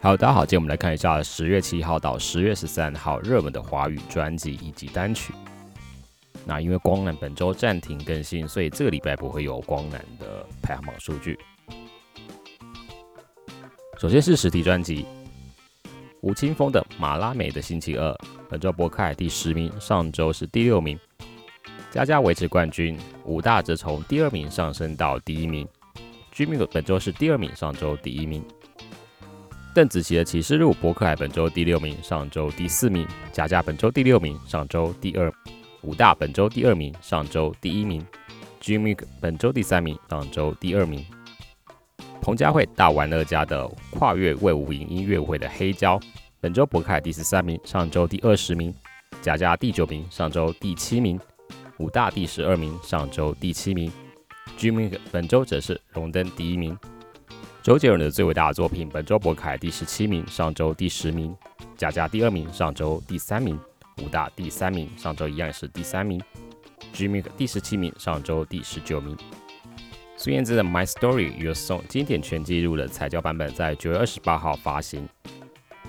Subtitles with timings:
[0.00, 5.34] 好，大家好，今天我们来看一下十月七号到十月十三号热门的华语专辑以及单曲。
[6.44, 11.36] 那因为光南本周暂停更新，所以这个礼拜不会有光南的排行榜数据。
[13.98, 15.04] 首先是实体专辑，
[16.20, 18.08] 吴青峰的《马拉美的星期二》，
[18.48, 20.96] 本周博客第十名，上周是第六名。
[21.90, 25.66] 佳佳维持冠军，武大则从第二名上升到第一名。
[26.30, 28.44] 居民本周是第二名，上周第一名。
[29.78, 33.06] 邓紫棋的《启示录》，博客海本周第六名，上周第四名。
[33.30, 35.32] 佳佳本周第六名，上周第二。
[35.82, 38.04] 武大本周第二名，上周第一名。
[38.60, 41.06] Jimmy 本周第三名，上周第二名。
[42.20, 46.00] 彭佳慧大玩乐家的跨越魏武营音乐会的黑胶，
[46.40, 48.74] 本周博凯第十三名，上周第二十名。
[49.22, 51.20] 佳佳第九名，上周第七名。
[51.76, 53.92] 武大第十二名，上周第七名。
[54.58, 56.76] Jimmy 本周则是荣登第一名。
[57.68, 61.36] 周杰伦的最伟大的作品，本周博凯第十七名，上周第十名。
[61.76, 63.60] 佳佳第二名，上周第三名。
[64.02, 66.18] 武大第三名，上周一样也是第三名。
[66.94, 69.14] Jimmy 第十七名，上周第十九名。
[70.16, 75.06] 孙燕姿的《My Story Your Song》经典全记录的彩胶版本在九月二十八号发行。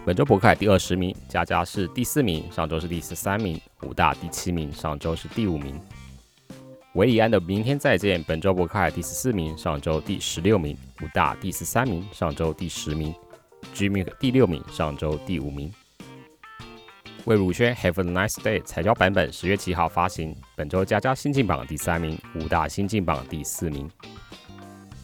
[0.03, 3.57] 本周博凯第二十名，佳佳是第四名，上周是第十三名。
[3.83, 5.79] 武大第七名，上周是第五名。
[6.93, 10.75] 维里安的《明天再见》本周博凯第十四名，上周第十六名。
[11.03, 13.13] 武大第十三名，上周第十名。
[13.75, 15.71] Jimmy 第六名，上周第五名。
[17.25, 23.87] 魏如萱《Have a Nice Day》彩胶版本十月七号发行，本周佳佳新进榜第三名，武大新进榜第四名。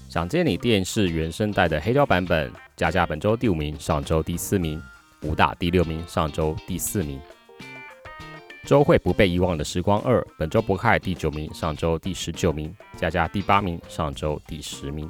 [0.10, 4.82] 想见你电视原声带的黑胶版本，佳佳本周第五名，上周第四名，
[5.22, 7.22] 武大第六名，上周第四名。
[8.66, 15.10] 周慧不被遗忘的时光二，本周博凯第九名，上周第十九名，佳佳第八名，上周第十名。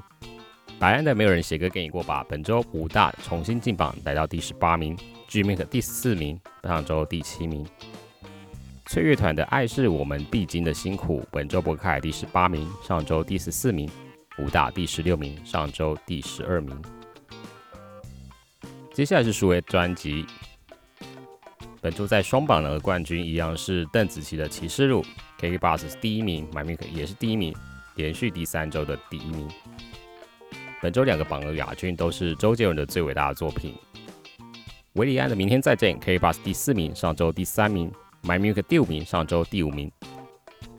[0.78, 4.98] 白安的没有人写歌给你过吧，本周武大重新进榜，来到第十八名。
[5.30, 7.66] G m a k 第四名，上周第七名。
[8.88, 13.90] 翠乐团的《爱是我们必经的辛苦》，本周博凯第十八名，上周第十四名。
[14.38, 16.78] 武大第十六名，上周第十二名。
[18.94, 20.26] 接下来是数位专辑，
[21.86, 25.04] 本周在双榜的冠军一样是邓紫棋的《启示录》
[25.38, 27.56] ，KK Bus 是第一名，My Milk 也是第一名，
[27.94, 29.48] 连续第三周的第一名。
[30.82, 33.76] 本周两个榜的亚军都是周杰伦的最伟大的作品。
[34.94, 37.92] 维里安的《明天再见》，K K Bus 第四名，上周第三名
[38.24, 39.92] ；My Milk 第五名，上周第五名。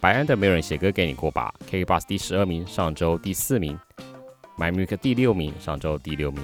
[0.00, 3.78] 白安的《没有人写歌给你过吧》K Bus 第十二名，上周第四名
[4.58, 6.42] ；My Milk 第六名，上周第六名。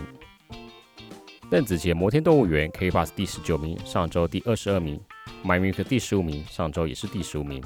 [1.53, 4.99] 邓紫棋《摩天动物园》K Bus 第十九名，上周第二十二名
[5.45, 7.63] ；My Music 第十五名，上周也是第十五名。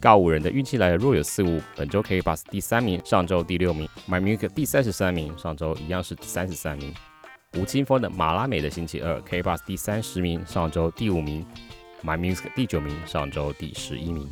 [0.00, 6.92] 告五人的运气来了若有似无，本周 K Bus 第三名，上周第六名；My Music 第三十三名，上周一样是三十三名。
[7.56, 11.46] 吴青峰的《马拉美的星期二》K Bus 第三十名，上周第五名
[12.02, 14.28] ；My Music 第九名，上周第十一名。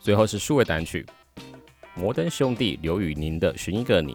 [0.00, 1.06] 最后是数位单曲，
[1.94, 4.12] 摩登兄弟刘宇宁的《寻一个你》，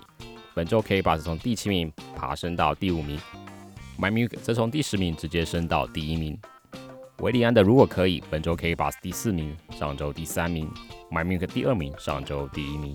[0.60, 3.18] 本周 K Bus 从第七名爬升到第五名
[3.98, 6.38] ；My Music 则从第十名直接升到第一名。
[7.20, 10.70] 维里安的《如果可以》，本周 K Bus 第四名，上周第三名
[11.10, 12.94] ；My Music 第二名，上周第一名。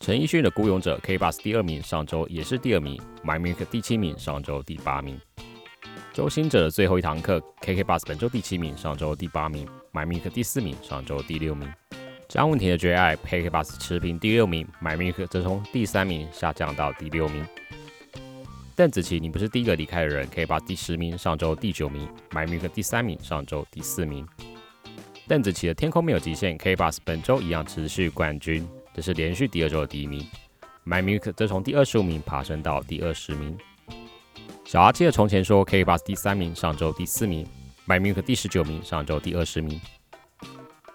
[0.00, 5.18] 陈奕迅的《孤勇者》K Bus 第二名，上周也是第二名；My Milk 第七名，上周第八名。
[6.12, 11.72] 周星哲的最后一堂课 KK Bus 本周第七名，上周第八名；My Milk 第四名，上周第六名。
[12.36, 17.42] 张文婷的《最爱》KK Bus 持平第六名，My Milk 则从第三名下降到第六名。
[18.74, 24.28] 邓紫棋，你不是第一个离开的人，KK Bus 第十名，上周第九名；My Milk 第三名，上周第四名。
[25.26, 28.68] 邓紫棋的《天空没有极限》KK Bus 本周一样持续冠军。
[28.92, 30.22] 这是连续第二周的第一名
[30.84, 33.56] ，My Milk 则从第二十五名爬升到第二十名。
[34.66, 37.46] 小阿七的从前说 K Bus 第三名，上周第四名
[37.86, 39.80] ；My Milk 第十九名，上周第二十名。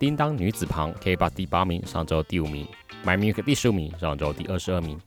[0.01, 2.67] 叮当女子旁 K Bus 第八名，上周第五名
[3.05, 4.99] ；My Milk 第十五名，上周第二十二名。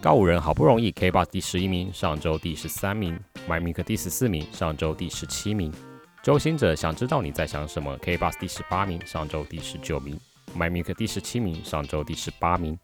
[0.00, 3.18] 高五人好不容易 K Bus 第十一名，上周第十三名
[3.48, 5.72] ；My Milk 第十四名，上周第十七名。
[6.22, 10.16] 周星哲想知道你在想什么 K Bus 第十八名，上周第十九名。
[10.56, 12.78] My Milk 第十七名，上周第十八名。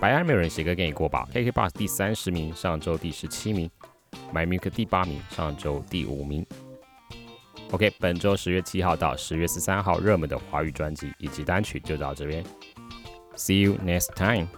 [0.00, 3.70] 白安没有人写歌给你过吧？KK Bus 第三十名，上周第十七名。
[4.34, 6.44] My Milk 第八名，上周第五名。
[7.72, 12.44] OK，本周十月七号到十月十三号热门的华语专辑以及单曲就到这边。
[13.36, 14.48] See you next time.